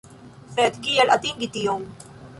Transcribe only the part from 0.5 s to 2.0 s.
Sed kiel atingi tion?